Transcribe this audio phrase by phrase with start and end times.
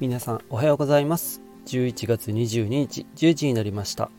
[0.00, 1.42] 皆さんおはようございます。
[1.66, 4.10] 11月22日10時になりました。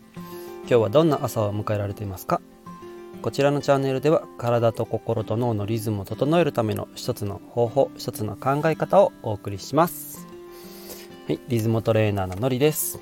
[0.60, 2.40] 今日はどんな朝を迎えられていますか？
[3.24, 10.28] こちらのチャンネルでは体と心と脳のリズムを整えるための一つの方法一つの考え方をお送りします。
[11.28, 13.00] はい、リズムトレーナーののりです。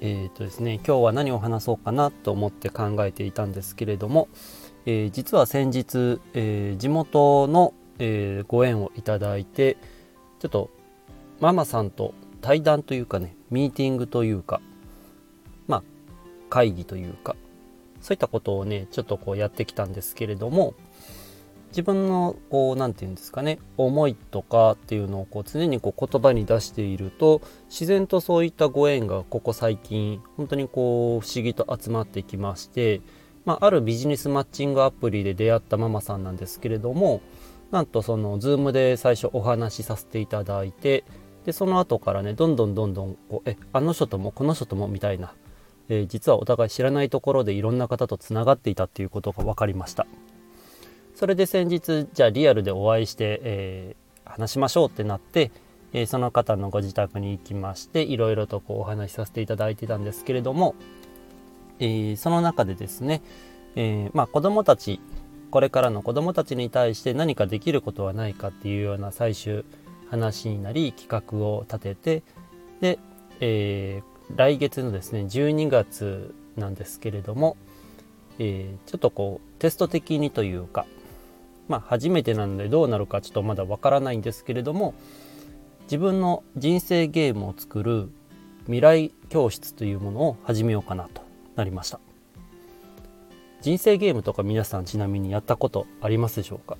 [0.00, 4.28] えーとですね、今日は何を話そうかなと思って考えていたんですけれども、
[4.86, 9.76] えー、実は先日、えー、地元の、えー、ご縁をいただいて
[10.38, 10.70] ちょっと
[11.40, 14.60] ママさんと対談というかねミーティングというか
[15.66, 15.82] まあ
[16.50, 17.36] 会議というか
[18.00, 20.74] そういったことをねちょっとこうやってきたんですけれども
[21.68, 33.00] 自分のこう何て言うんですかね思いとかっていうのをこう常にこう言葉に出していると自然とそういったご縁がここ最近本当にこう不思議と集まってきまして、
[33.44, 37.22] まあ、あるビジネスマッチングアプリで出会ったママさんなんですけれども
[37.72, 41.02] なんとその Zoom で最初お話しさせていただいて
[41.44, 45.34] でその後からねどんどんどんどんこうえあの人ともこの人ともみたいな、
[45.88, 50.06] えー、実はお互い知らないところでいろんな方とつながっていたっていうことが分かりました。
[51.14, 55.52] それで先日じゃあリアルでお会いして、えー、話しましょうってなって、
[55.92, 60.74] えー、その方のご自宅に行きましていろいろとこうお話しさせていただいてたんですけれども、
[61.78, 63.22] えその中でですね、
[63.76, 65.00] えまあ、子どもたち
[65.54, 69.64] これからの子どもたちに対して何かできることはないかっていうような最終
[70.14, 72.22] 話になり企画を立てて
[72.80, 72.98] で、
[73.40, 77.56] えー、来月のですね12月なんですけれども、
[78.38, 80.86] えー、ちょっとこうテスト的にというか
[81.66, 84.94] まあ初めてなのでどうなるかちょっとまだわからないんですけれども
[85.84, 88.08] 自分の人生ゲームを作る
[88.64, 91.22] 未来教室というものを始めようかなと
[91.56, 92.00] なりました。
[93.60, 96.76] 人生ゲームとか皆さんちなみにやったことありますでしょうか？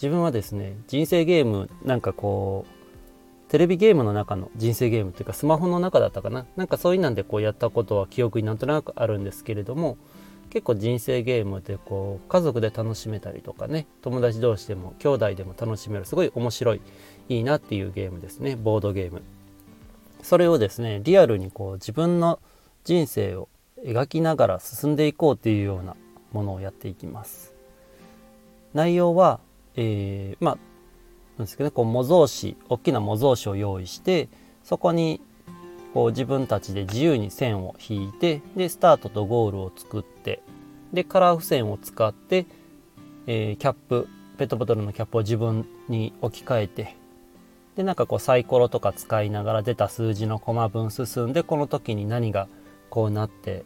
[0.00, 6.46] 自分はですね人生ゲームなんかこうテレビゲームの中の人生ゲームっていうかスマホの中だったかな。
[6.56, 9.96] なんかそういうなんでこうやったことは記憶になんとなくあるんですけれども
[10.50, 16.80] 結構人生ゲームでこう家族で楽しめたりとかね友達同士でも兄弟でも楽しめるすごい面白い
[17.28, 18.54] いいなっていうゲームですね。
[18.54, 19.22] ボードゲーム。
[20.22, 22.38] それをですねリアルにこう自分の
[22.84, 23.48] 人生を
[23.84, 25.96] 描きながら進んでいこうっていうような
[26.32, 27.52] ものをやっていきます。
[28.74, 29.40] 内容は
[29.80, 30.58] えー、まあ
[31.38, 34.28] なんですけどねこう模造紙大きな模造紙を用意して
[34.64, 35.20] そこに
[35.94, 40.42] こう自分たちで自由に線を引いてでスタートとゴールを作って
[40.92, 42.46] でカラー付箋を使って、
[43.28, 46.96] えー、キャップペットボトルのキャップを自分に置き換えて
[47.76, 52.48] でなんかこうサイコロとか使いながら出た数字のコマ分進んでこの時に何が
[52.90, 53.64] こうなって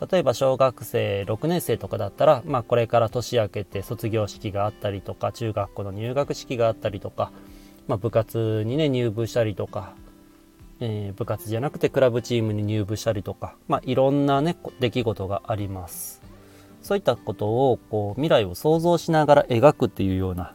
[0.00, 7.30] 例えば小学生6年生とかだったら、まあ、これから年明けて卒業式があったりとか中学校の入学式があったりとか、
[7.86, 9.94] まあ、部活にね入部したりとか、
[10.80, 16.22] えー、部活じゃなくてクラブチームに入部したりとか、まあ、いろんなね出来事があります
[16.82, 20.54] そういったことをこう未来を想像しながら描くっていうような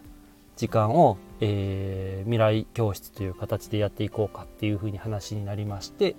[0.57, 6.17] 時間を、えー、未来教室という形でやっていこうかっていうふうに話になりまして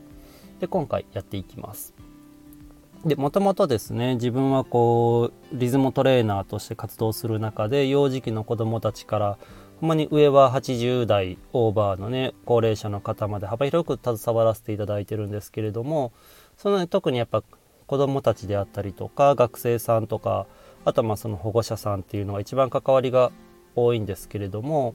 [0.59, 2.00] で今回やっていきます。
[3.05, 9.39] でもともとですね自分はこうリズムトレーナーとして活動する中で幼児期の子どもたちから
[9.81, 16.13] ほんまに上は80代オーバーのね高齢者の方まで幅広く携わらせていただいてるんですけれども
[16.59, 17.43] その、ね、特にやっぱ
[17.87, 20.47] 子どもたちであったりとか学生さんとか
[20.85, 23.33] あとはまあその保護者さんっていうのが一番関わりが
[23.75, 24.95] 多いんですけれども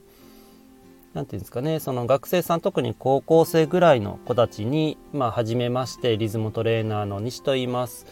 [1.16, 8.04] 何て言うんですかねその学生さん特に高校生ぐらいの子たちにまあ初めましてリズムトレーナーの西と言います、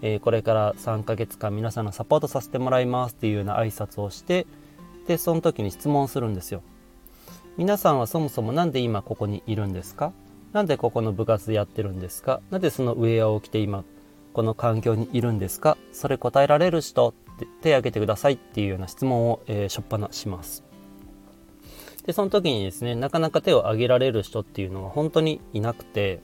[0.00, 4.46] えー、これから3ヶ月間皆さんのサポートさせてもらいますっていうような挨拶をして
[5.08, 6.62] でその時に質問するんですよ。
[7.56, 10.12] 皆さんはそもそも何で今ここにいるんですか？
[10.52, 12.40] 何でここの部活でやってるんですか？
[12.52, 13.82] なぜそのウェアを着て今
[14.32, 15.76] この環境にいるんですか？
[15.92, 20.62] それ答えられる人って手を挙げてくださいっていうような質問を、えー、しょっぱなします。
[22.06, 26.20] で、その時にですね、なかなか手を挙げられる人っていうのが本当にいなくて、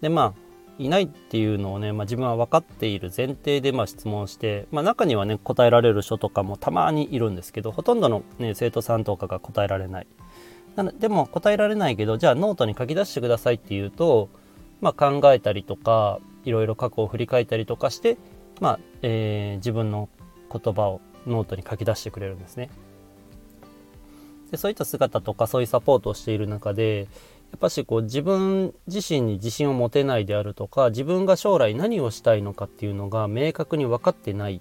[0.00, 0.44] で、まあ、
[0.78, 10.06] いないっていうのをね、まあ、自分は分かっている前提でまあ質問して、まあ、中にはね答えられる人とかもたまにいるんですけどほとんどの、ね、生徒さんとかが答えられない
[10.74, 14.28] なのでも答えられないけどじゃあノートに書き出してくださいっていうと、
[14.80, 18.18] まあ、考えたりとかいろいろ過去を振り返ったりとかして、
[18.60, 20.08] まあえー、自分の
[20.50, 22.68] 言葉をノートに書き出してくれるんですね。
[24.50, 27.08] でそういった姿とかそういうサポートをしている中で
[27.54, 34.60] やっぱしこう自分自身に自信を持てないであるとか自分が将来何をしたいのかっていうのが明確に分かってない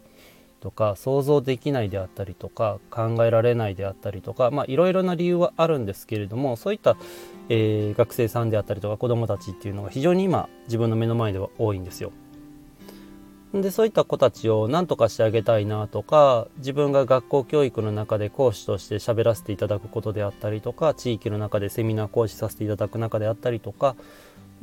[0.59, 6.95] とか想像できないであったりとか考えられないであったりとかいろいろな理由はあるんですけれどもそういった、
[7.49, 12.13] えー、学生さんであったりとか子どもたちっていうのが非常に今自分の目の前では多いんですよ。
[13.53, 23.95] でそういった子たちを何とかしてあげたいなとか自分が学校教育の中で講師として喋らせていただくことであったりとか地域の中でセミナー講師させていただく中であったりとか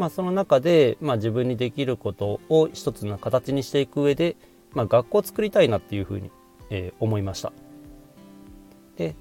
[0.00, 4.34] まあ、その中で、まあ、自分にできることを一つの形にしていく上で、
[4.72, 6.30] まあ、学校を作りたいなっていうふうに、
[6.70, 7.52] えー、思いました。
[8.96, 9.14] で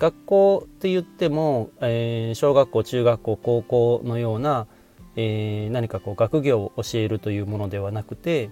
[0.00, 4.66] 学校って言っても、えー、小学校中学校高校のような、
[5.14, 8.50] えー、何かこう学業を教えるというものではなくて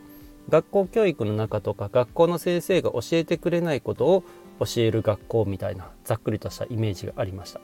[0.48, 4.24] 学校教育の中とか学校の先生が教えてくれないことを
[4.60, 7.60] 教える学校みたいなざっくりとしたイメージがありました。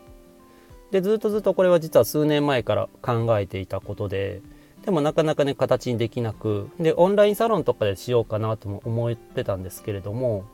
[0.91, 4.43] でずっとずっとこれは実は数年前から考えていたことで
[4.85, 10.47] でもなかなかね形にできなくでオンラインサロンとかでしようかなとも思ってたんですけれども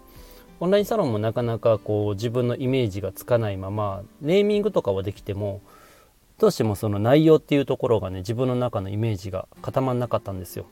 [0.60, 5.62] オンラインサロンもなかなかこう自分のイメージがつかないままネーミングとかはできても
[6.38, 10.66] どうしてもその内容っていうところがね自分の中のイメージが固まんなかったんですよ。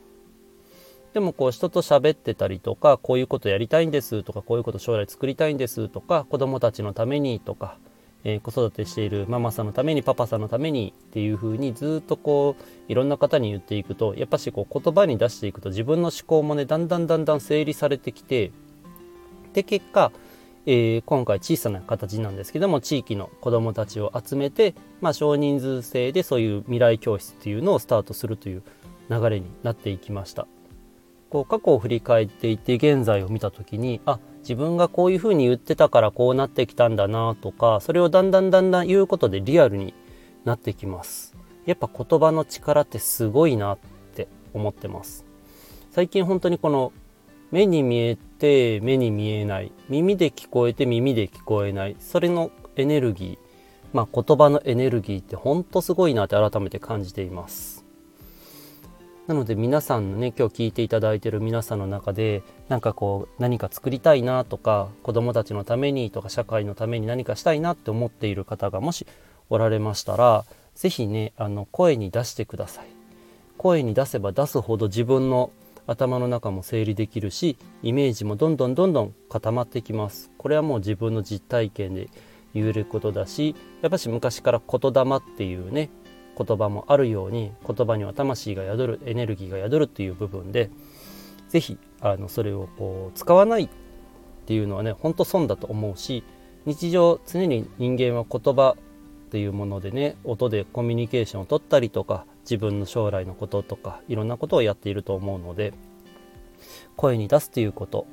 [1.15, 7.79] でもこう人と喋ってたりとかこういうことやりたいんですとかこういうこと将来作りたいんですとか子供たちのためにとか
[8.25, 18.51] えー、子育てしているママさんのためにパパさんのためにっていう風にずっとこういろんな方に言っていくとやっぱしこう言葉に出していくと自分の思考もねだんだんだんだん整理されてきて
[19.53, 20.11] で結果、
[20.65, 28.63] えー、今回小さな形なんですけども地域の子どもたちを集めて、まあ、少人数制でそういう未来教室っていうのをスタートするという
[29.11, 30.47] 流れになっていきました。
[31.35, 39.95] こう過去を振り返っていて現在を見た時にあ自分がこういうふうに言ってたからこうなってきたんだなとかそれをだんだんだんだん言うことでリアルに
[40.45, 41.35] なってきます。
[41.67, 43.79] やっぱ言葉の力ってすごいなっ
[44.15, 45.25] て思ってます。
[45.91, 46.93] 最近本当にこの
[47.51, 53.49] 目に見えて目に見えない耳で聞こえて耳で聞こえないそれのエネルギー
[53.93, 57.74] まあ言葉のエネルギーって本当すごいなって改めて感じています。
[59.27, 69.07] なので皆さんのね今日聞いていただいてる皆さんの中でなんかこう何か作りたいなとか子供たちのためにとか社会のために何かしたいなって思っている方がもし
[69.49, 70.45] おられましたら
[70.75, 72.87] 是非ねあの声に出してください。
[73.57, 75.51] 声に出せば出すほど自分の
[75.87, 80.31] 頭の中も整理できるしイメージもどんどんどんどん固まってきます。
[80.37, 82.11] これはもう自分の実体験で
[82.53, 85.89] 言えることだしやっぱし昔から言霊っていうね
[86.37, 90.71] 言葉もあるように言葉には魂が宿るエネルギーが宿るっていう部分で
[91.49, 91.79] 是非
[92.29, 93.69] それをこう使わないっ
[94.47, 96.25] ていうのはねほんと損だと思うし
[96.67, 105.73] 日常常に人間は言葉っていうものでね音でコミュニケーションを取ったりとか自分の将来のこととかいろんなことをやっていると思うので
[106.97, 108.07] 声に出すということ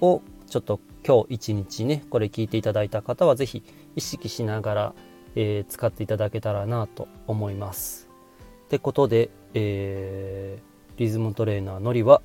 [0.00, 3.62] をちょっと今日一日ねこれ聞いていただいた方は是非
[3.94, 4.94] 意識しながら
[5.36, 8.08] えー、使っていただけたらなと思います。
[8.64, 12.20] ってことで、えー、リズムトレーナーのりは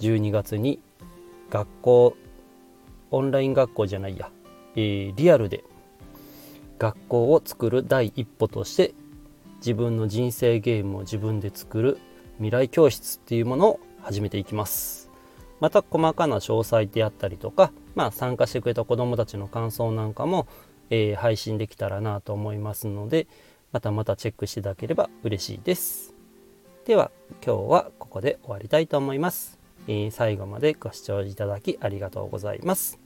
[0.00, 0.80] 12月に
[1.48, 2.16] 学校
[3.10, 4.30] オンライン学校じゃないや、
[4.74, 5.64] えー、リアルで
[6.78, 8.92] 学校を作る第一歩として
[9.58, 11.98] 自分の人生ゲームを自分で作る
[12.36, 15.08] 未来教室っていうものを始めていきます。
[15.60, 20.46] また細かな詳細であったりとか、まあ、参加してくれた子どもたちの感想なんかも
[20.90, 23.26] えー、配信できたらなと思いますので
[23.72, 26.14] またまたチェックしていただければ嬉しいです。
[26.84, 27.10] では
[27.44, 32.98] 今日はここで終わりたいと思います、えー、最後までご視聴いただきありがとうございます。